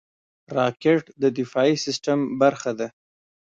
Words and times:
راکټ 0.57 1.03
د 1.21 1.23
دفاعي 1.37 1.75
سیستم 1.85 2.19
برخه 2.41 2.71
ده 2.79 2.87